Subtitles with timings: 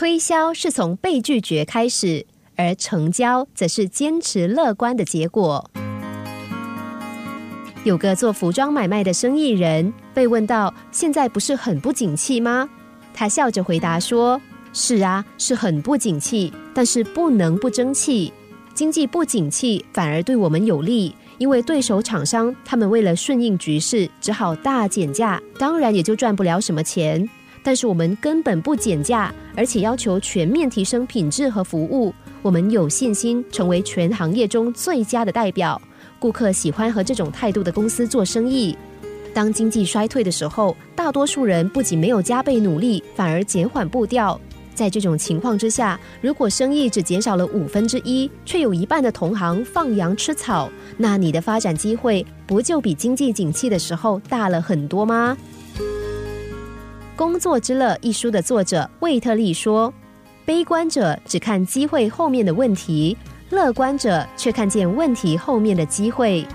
[0.00, 2.24] 推销是从被拒绝开始，
[2.56, 5.70] 而成交则是坚持乐观的结果。
[7.84, 12.66] 有个做服装买卖的生意人被问到：“现在不是很不景气吗？”
[13.12, 14.40] 他笑着回答说
[14.72, 18.32] ：“是啊，是很不景气，但是不能不争气。
[18.72, 27.28] 经济不景气反而对我们有利，因为对手厂商他们为了顺应局势，只好大减价，当然也就赚不了什么钱。
[27.62, 35.80] 但是我们根本不减价，而且要求全面提升品质和服务，我们有信心成为全行业中最佳的代表。”
[36.18, 38.76] 顾客喜欢和这种态度的公司做生意。
[39.32, 44.38] 当经济衰退的时候，大多数人不仅没有加倍努力，反而减缓步调。
[44.74, 55.36] 在这种情况之下，如果生意只减少了五分之一，却有一半的同行放羊吃草，那你的发展机会不就比经济景气的时候大了很多吗？
[57.20, 59.92] 《工作之乐》一书的作者魏特利说
[60.46, 63.14] ：“悲观者只看机会后面的问题。”
[63.50, 66.46] 乐观者却看见问题后面的机会。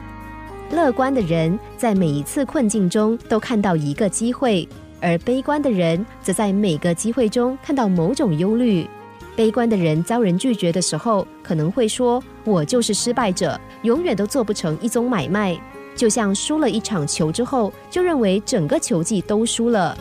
[0.72, 4.68] 乐观的人在每一次困境中都看到一个机会，
[5.00, 8.90] 而悲观的人则在每个机会中看到某种忧虑。
[9.36, 15.56] 悲观的人遭人拒绝的时候，可能会说：“我就是失败者，永远都做不成一宗买卖。”
[15.96, 19.96] 就像输了一场球之后，就认为整个球季都输了。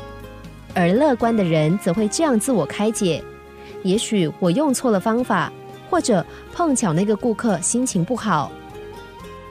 [0.75, 3.23] 而乐观的人则会这样自我开解
[3.85, 5.53] ：“也许我用错了方法。”
[5.91, 8.51] 或者碰巧那个顾客心情不好，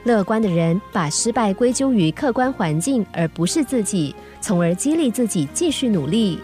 [0.03, 6.37] 乐观的人把失败归咎于客观环境，而不是自己，从而激励自己继续努力。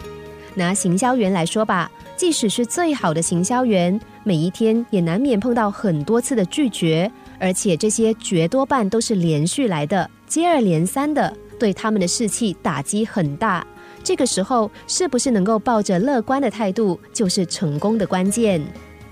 [0.54, 13.66] 拿行销员来说吧，即使是最好的行销员，每一天也难免碰到很多次的拒绝，而且这些绝多半都是连续来的，接二连三的，对他们的士气打击很大。
[14.02, 18.60] 这个时候，是不是能够抱着乐观的态度，就是成功的关键。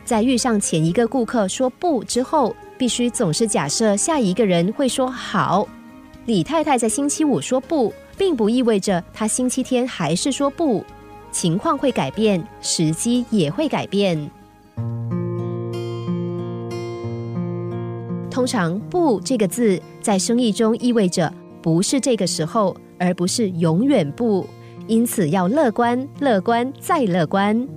[0.04, 5.68] 在遇上前一个顾客说不之后，必须总是假设下一个人会说好。
[6.24, 10.84] 李太太在星期五说不，并不意味着她星期天还是说不。
[11.30, 14.30] 情况会改变，时机也会改变。
[18.30, 24.46] 通常“不”这个字在生意中意味着不是这个时候，而不是永远不。
[24.88, 27.68] 因此要乐观，乐观再乐观。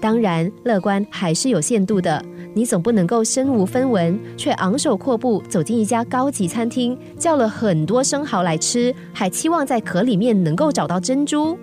[0.00, 2.22] 当然，乐观还是有限度的。
[2.54, 11.56] 你总不能够身无分文，却昂首阔步走进一家高级餐厅，叫了很多生蚝来吃，还期望在壳里面能够找到珍珠，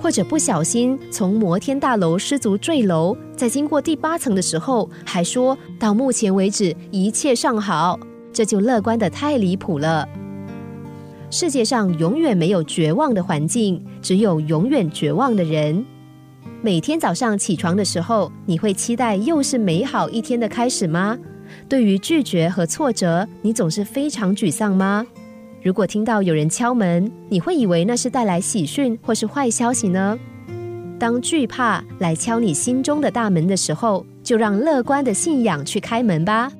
[0.00, 7.98] 或者不小心从摩天大楼失足坠楼，在经过第八层的时候，还说到目前为止一切尚好，
[8.32, 10.08] 这就乐观的太离谱了。
[11.28, 15.84] 世界上永远没有绝望的环境，只有永远绝望的人。
[16.62, 21.18] 每天早上起床的时候，你会期待又是美好一天的开始吗？
[21.68, 25.04] 对于拒绝和挫折，你总是非常沮丧吗？
[25.62, 30.18] 如果听到有人敲门，你会以为那是带来喜讯或是坏消息呢？
[30.98, 36.50] 当惧怕来敲你心中的大门的时候，就让乐观的信仰去开门吧。